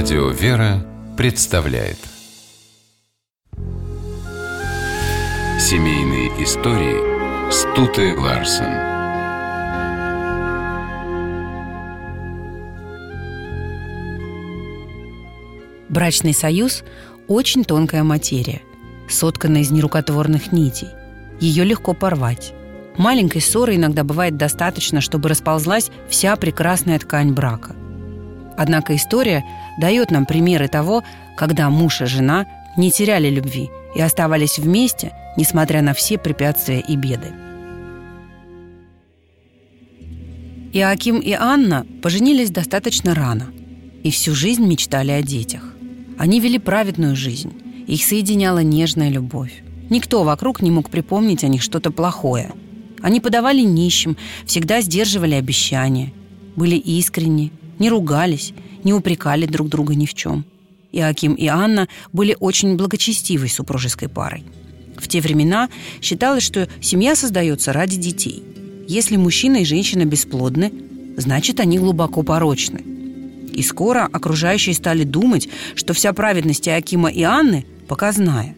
Радио 0.00 0.28
«Вера» 0.28 0.86
представляет 1.16 1.98
Семейные 5.58 6.28
истории 6.40 7.50
Стуты 7.50 8.16
Ларсен 8.16 8.78
Брачный 15.88 16.32
союз– 16.32 16.84
очень 17.26 17.64
тонкая 17.64 18.04
материя, 18.04 18.62
сотканная 19.08 19.62
из 19.62 19.72
нерукотворных 19.72 20.52
нитей. 20.52 20.90
Ее 21.40 21.64
легко 21.64 21.92
порвать. 21.92 22.52
Маленькой 22.96 23.40
ссоры 23.40 23.74
иногда 23.74 24.04
бывает 24.04 24.36
достаточно, 24.36 25.00
чтобы 25.00 25.28
расползлась 25.28 25.90
вся 26.08 26.36
прекрасная 26.36 27.00
ткань 27.00 27.32
брака. 27.32 27.74
Однако 28.58 28.94
история 28.94 29.44
дает 29.78 30.10
нам 30.10 30.26
примеры 30.26 30.68
того, 30.68 31.04
когда 31.36 31.70
муж 31.70 32.02
и 32.02 32.06
жена 32.06 32.46
не 32.76 32.90
теряли 32.90 33.30
любви 33.30 33.70
и 33.94 34.00
оставались 34.00 34.58
вместе, 34.58 35.12
несмотря 35.36 35.80
на 35.80 35.94
все 35.94 36.18
препятствия 36.18 36.80
и 36.80 36.96
беды. 36.96 37.28
Иоаким 40.72 41.20
и 41.20 41.32
Анна 41.32 41.86
поженились 42.02 42.50
достаточно 42.50 43.14
рано 43.14 43.46
и 44.02 44.10
всю 44.10 44.34
жизнь 44.34 44.66
мечтали 44.66 45.12
о 45.12 45.22
детях. 45.22 45.62
Они 46.18 46.40
вели 46.40 46.58
праведную 46.58 47.16
жизнь, 47.16 47.52
их 47.86 48.04
соединяла 48.04 48.58
нежная 48.58 49.08
любовь. 49.08 49.62
Никто 49.88 50.24
вокруг 50.24 50.60
не 50.60 50.70
мог 50.70 50.90
припомнить 50.90 51.44
о 51.44 51.48
них 51.48 51.62
что-то 51.62 51.90
плохое– 51.90 52.50
они 53.00 53.20
подавали 53.20 53.62
нищим, 53.62 54.16
всегда 54.44 54.80
сдерживали 54.80 55.34
обещания, 55.34 56.12
были 56.56 56.74
искренни, 56.76 57.52
не 57.78 57.90
ругались, 57.90 58.52
не 58.84 58.92
упрекали 58.92 59.46
друг 59.46 59.68
друга 59.68 59.94
ни 59.94 60.06
в 60.06 60.14
чем. 60.14 60.44
Иоаким 60.92 61.34
и 61.34 61.46
Анна 61.46 61.88
были 62.12 62.36
очень 62.38 62.76
благочестивой 62.76 63.48
супружеской 63.48 64.08
парой. 64.08 64.44
В 64.96 65.06
те 65.06 65.20
времена 65.20 65.68
считалось, 66.00 66.42
что 66.42 66.68
семья 66.80 67.14
создается 67.14 67.72
ради 67.72 67.96
детей. 67.96 68.42
Если 68.88 69.16
мужчина 69.16 69.58
и 69.58 69.64
женщина 69.64 70.04
бесплодны, 70.04 70.72
значит, 71.16 71.60
они 71.60 71.78
глубоко 71.78 72.22
порочны. 72.22 72.82
И 73.52 73.62
скоро 73.62 74.08
окружающие 74.10 74.74
стали 74.74 75.04
думать, 75.04 75.48
что 75.74 75.92
вся 75.92 76.12
праведность 76.12 76.68
Иоакима 76.68 77.10
и 77.10 77.22
Анны 77.22 77.66
показная. 77.86 78.56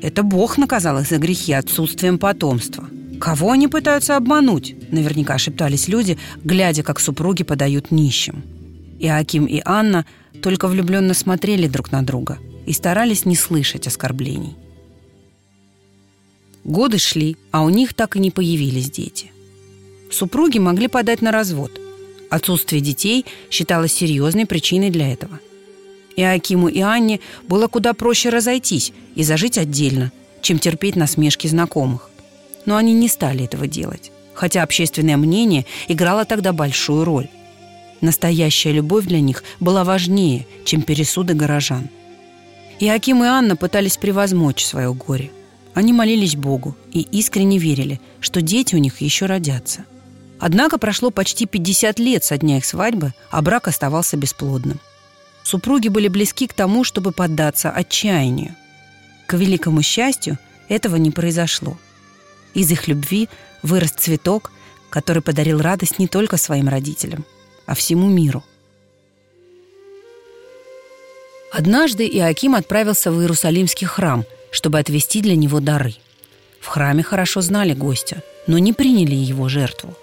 Это 0.00 0.22
Бог 0.22 0.58
наказал 0.58 0.98
их 1.00 1.08
за 1.08 1.18
грехи 1.18 1.52
отсутствием 1.52 2.18
потомства– 2.18 2.88
«Кого 3.20 3.52
они 3.52 3.68
пытаются 3.68 4.16
обмануть?»– 4.16 4.74
наверняка 4.92 5.38
шептались 5.38 5.88
люди, 5.88 6.18
глядя, 6.44 6.82
как 6.82 7.00
супруги 7.00 7.42
подают 7.42 7.90
нищим. 7.90 8.44
Иоаким 9.00 9.46
и 9.46 9.60
Анна 9.64 10.06
только 10.42 10.68
влюбленно 10.68 11.14
смотрели 11.14 11.66
друг 11.66 11.90
на 11.90 12.02
друга 12.02 12.38
и 12.66 12.72
старались 12.72 13.24
не 13.24 13.34
слышать 13.34 13.86
оскорблений. 13.86 14.56
Годы 16.64 16.98
шли, 16.98 17.36
а 17.50 17.64
у 17.64 17.70
них 17.70 17.94
так 17.94 18.16
и 18.16 18.20
не 18.20 18.30
появились 18.30 18.90
дети. 18.90 19.32
Супруги 20.10 20.58
могли 20.58 20.86
подать 20.86 21.22
на 21.22 21.32
развод. 21.32 21.80
Отсутствие 22.30 22.82
детей 22.82 23.24
считалось 23.50 23.92
серьезной 23.92 24.46
причиной 24.46 24.90
для 24.90 25.12
этого. 25.12 25.40
Иоакиму 26.16 26.68
и 26.68 26.80
Анне 26.80 27.20
было 27.48 27.68
куда 27.68 27.94
проще 27.94 28.28
разойтись 28.28 28.92
и 29.14 29.22
зажить 29.22 29.56
отдельно, 29.56 30.12
чем 30.42 30.58
терпеть 30.58 30.96
насмешки 30.96 31.46
знакомых 31.46 32.10
но 32.68 32.76
они 32.76 32.92
не 32.92 33.08
стали 33.08 33.46
этого 33.46 33.66
делать, 33.66 34.12
хотя 34.34 34.62
общественное 34.62 35.16
мнение 35.16 35.64
играло 35.88 36.26
тогда 36.26 36.52
большую 36.52 37.02
роль. 37.02 37.28
Настоящая 38.02 38.72
любовь 38.72 39.06
для 39.06 39.20
них 39.20 39.42
была 39.58 39.84
важнее, 39.84 40.46
чем 40.66 40.82
пересуды 40.82 41.32
горожан. 41.32 41.88
И 42.78 42.86
Аким 42.86 43.24
и 43.24 43.26
Анна 43.26 43.56
пытались 43.56 43.96
превозмочь 43.96 44.66
свое 44.66 44.92
горе. 44.92 45.30
Они 45.72 45.94
молились 45.94 46.36
Богу 46.36 46.76
и 46.92 47.00
искренне 47.00 47.56
верили, 47.56 48.02
что 48.20 48.42
дети 48.42 48.74
у 48.74 48.78
них 48.78 49.00
еще 49.00 49.24
родятся. 49.24 49.86
Однако 50.38 50.76
прошло 50.76 51.10
почти 51.10 51.46
50 51.46 51.98
лет 51.98 52.22
со 52.22 52.36
дня 52.36 52.58
их 52.58 52.66
свадьбы, 52.66 53.14
а 53.30 53.40
брак 53.40 53.68
оставался 53.68 54.18
бесплодным. 54.18 54.78
Супруги 55.42 55.88
были 55.88 56.08
близки 56.08 56.46
к 56.46 56.52
тому, 56.52 56.84
чтобы 56.84 57.12
поддаться 57.12 57.70
отчаянию. 57.70 58.54
К 59.26 59.38
великому 59.38 59.80
счастью, 59.80 60.36
этого 60.68 60.96
не 60.96 61.10
произошло– 61.10 61.78
из 62.58 62.72
их 62.72 62.88
любви 62.88 63.28
вырос 63.62 63.92
цветок, 63.92 64.50
который 64.90 65.22
подарил 65.22 65.60
радость 65.60 65.98
не 65.98 66.08
только 66.08 66.36
своим 66.36 66.68
родителям, 66.68 67.24
а 67.66 67.74
всему 67.74 68.08
миру. 68.08 68.42
Однажды 71.52 72.06
Иоаким 72.06 72.54
отправился 72.56 73.10
в 73.12 73.20
Иерусалимский 73.20 73.86
храм, 73.86 74.24
чтобы 74.50 74.78
отвести 74.78 75.20
для 75.20 75.36
него 75.36 75.60
дары. 75.60 75.94
В 76.60 76.66
храме 76.66 77.02
хорошо 77.02 77.40
знали 77.42 77.74
гостя, 77.74 78.22
но 78.46 78.58
не 78.58 78.72
приняли 78.72 79.14
его 79.14 79.48
жертву. 79.48 79.94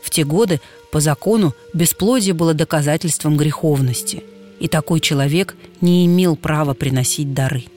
В 0.00 0.10
те 0.10 0.24
годы, 0.24 0.60
по 0.92 1.00
закону, 1.00 1.54
бесплодие 1.74 2.34
было 2.34 2.54
доказательством 2.54 3.36
греховности, 3.36 4.22
и 4.60 4.68
такой 4.68 5.00
человек 5.00 5.56
не 5.80 6.06
имел 6.06 6.36
права 6.36 6.72
приносить 6.72 7.34
дары– 7.34 7.64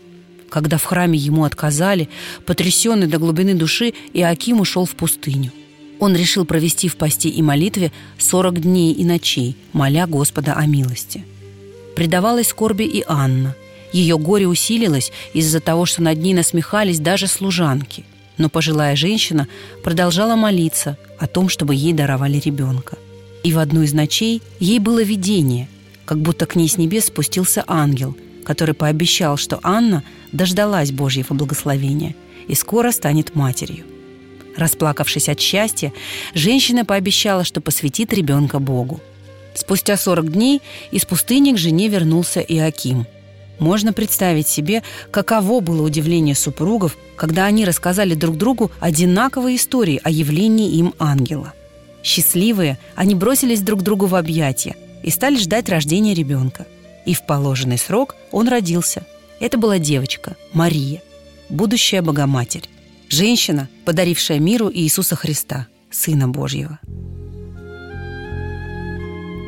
когда 0.49 0.77
в 0.77 0.83
храме 0.83 1.17
ему 1.17 1.43
отказали, 1.43 2.09
потрясенный 2.45 3.07
до 3.07 3.17
глубины 3.17 3.53
души, 3.53 3.93
Иоаким 4.13 4.59
ушел 4.59 4.85
в 4.85 4.91
пустыню. 4.91 5.51
Он 5.99 6.15
решил 6.15 6.45
провести 6.45 6.87
в 6.87 6.95
посте 6.95 7.29
и 7.29 7.41
молитве 7.41 7.91
40 8.17 8.61
дней 8.61 8.93
и 8.93 9.03
ночей, 9.03 9.55
моля 9.73 10.07
Господа 10.07 10.53
о 10.53 10.65
милости. 10.65 11.25
Предавалась 11.95 12.47
скорби 12.47 12.83
и 12.83 13.03
Анна. 13.07 13.55
Ее 13.91 14.17
горе 14.17 14.47
усилилось 14.47 15.11
из-за 15.33 15.59
того, 15.59 15.85
что 15.85 16.01
над 16.01 16.19
ней 16.19 16.33
насмехались 16.33 16.99
даже 16.99 17.27
служанки. 17.27 18.05
Но 18.37 18.49
пожилая 18.49 18.95
женщина 18.95 19.47
продолжала 19.83 20.35
молиться 20.35 20.97
о 21.17 21.27
том, 21.27 21.49
чтобы 21.49 21.75
ей 21.75 21.91
даровали 21.91 22.39
ребенка. 22.39 22.97
И 23.43 23.51
в 23.51 23.59
одну 23.59 23.81
из 23.81 23.93
ночей 23.93 24.41
ей 24.59 24.79
было 24.79 25.03
видение, 25.03 25.67
как 26.05 26.21
будто 26.21 26.45
к 26.45 26.55
ней 26.55 26.69
с 26.69 26.77
небес 26.77 27.05
спустился 27.05 27.63
ангел– 27.67 28.15
который 28.49 28.73
пообещал, 28.73 29.37
что 29.37 29.59
Анна 29.61 30.03
дождалась 30.31 30.91
Божьего 30.91 31.35
благословения 31.35 32.15
и 32.47 32.55
скоро 32.55 32.89
станет 32.89 33.35
матерью. 33.35 33.85
Расплакавшись 34.57 35.29
от 35.29 35.39
счастья, 35.39 35.93
женщина 36.33 36.83
пообещала, 36.83 37.43
что 37.43 37.61
посвятит 37.61 38.11
ребенка 38.11 38.57
Богу. 38.57 39.01
Спустя 39.53 39.97
40 39.97 40.31
дней 40.31 40.63
из 40.89 41.05
пустыни 41.05 41.53
к 41.53 41.59
жене 41.59 41.89
вернулся 41.89 42.39
Иаким. 42.39 43.05
Можно 43.59 43.93
представить 43.93 44.47
себе, 44.47 44.81
каково 45.11 45.59
было 45.59 45.83
удивление 45.83 46.33
супругов, 46.33 46.97
когда 47.17 47.45
они 47.45 47.65
рассказали 47.65 48.15
друг 48.15 48.35
другу 48.35 48.71
одинаковые 48.79 49.57
истории 49.57 50.01
о 50.03 50.09
явлении 50.09 50.71
им 50.71 50.95
ангела. 50.97 51.53
Счастливые, 52.01 52.79
они 52.95 53.13
бросились 53.13 53.61
друг 53.61 53.83
другу 53.83 54.07
в 54.07 54.15
объятия 54.15 54.75
и 55.03 55.11
стали 55.11 55.37
ждать 55.37 55.69
рождения 55.69 56.15
ребенка– 56.15 56.65
и 57.05 57.13
в 57.13 57.25
положенный 57.25 57.77
срок 57.77 58.15
он 58.31 58.47
родился. 58.47 59.05
Это 59.39 59.57
была 59.57 59.79
девочка, 59.79 60.35
Мария, 60.53 61.01
будущая 61.49 62.01
Богоматерь. 62.01 62.69
Женщина, 63.09 63.67
подарившая 63.85 64.39
миру 64.39 64.71
Иисуса 64.71 65.15
Христа, 65.15 65.67
Сына 65.89 66.27
Божьего. 66.27 66.79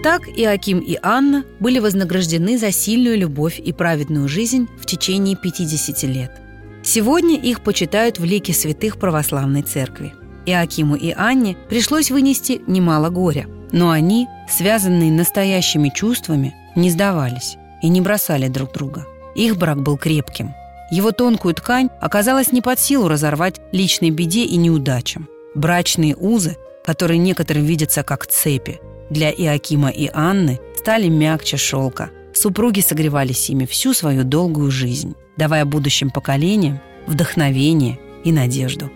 Так 0.04 0.28
Иаким 0.36 0.80
и 0.80 0.98
Анна 1.04 1.46
были 1.60 1.78
вознаграждены 1.78 2.58
за 2.58 2.72
сильную 2.72 3.20
любовь 3.20 3.60
и 3.60 3.72
праведную 3.72 4.28
жизнь 4.28 4.68
в 4.80 4.88
течение 4.88 5.36
50 5.36 6.04
лет. 6.04 6.42
Сегодня 6.84 7.40
их 7.40 7.62
почитают 7.62 8.18
в 8.18 8.24
лике 8.24 8.54
святых 8.54 8.98
православной 8.98 9.62
церкви. 9.62 10.16
Иакиму 10.48 10.96
и 10.96 11.12
Анне 11.12 11.56
пришлось 11.70 12.10
вынести 12.10 12.62
немало 12.66 13.10
горя, 13.10 13.46
но 13.72 13.92
они, 13.92 14.28
связанные 14.50 15.12
настоящими 15.12 15.92
чувствами, 15.94 16.56
не 16.76 16.90
сдавались 16.90 17.58
и 17.82 17.90
не 17.90 18.02
бросали 18.02 18.48
друг 18.48 18.72
друга. 18.74 19.06
Их 19.36 19.58
брак 19.58 19.82
был 19.82 19.98
крепким. 19.98 20.54
Его 20.92 21.12
тонкую 21.12 21.54
ткань 21.56 21.90
оказалась 22.02 22.52
не 22.52 22.62
под 22.62 22.80
силу 22.80 23.08
разорвать 23.08 23.62
личной 23.72 24.10
беде 24.10 24.44
и 24.44 24.58
неудачам. 24.58 25.28
Брачные 25.56 26.16
узы, 26.16 26.58
которые 26.84 27.18
некоторым 27.18 27.64
видятся 27.64 28.04
как 28.04 28.28
цепи, 28.28 28.80
для 29.10 29.32
Иакима 29.32 29.90
и 29.90 30.10
Анны 30.14 30.60
стали 30.78 31.08
мягче 31.08 31.58
шелка. 31.58 32.12
Супруги 32.34 32.80
согревались 32.80 33.50
ими 33.50 33.66
всю 33.66 33.94
свою 33.94 34.24
долгую 34.24 34.72
жизнь, 34.72 35.16
давая 35.38 35.66
будущим 35.66 36.10
поколениям 36.10 36.80
вдохновение 37.08 38.00
и 38.24 38.32
надежду. 38.32 38.90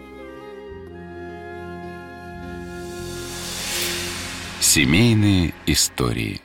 Семейные 4.60 5.54
истории 5.66 6.42